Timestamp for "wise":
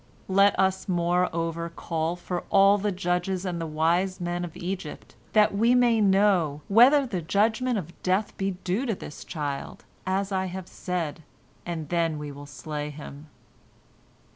3.67-4.19